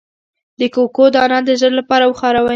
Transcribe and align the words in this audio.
د 0.59 0.61
کوکو 0.75 1.05
دانه 1.15 1.39
د 1.47 1.49
زړه 1.59 1.73
لپاره 1.79 2.03
وکاروئ 2.07 2.49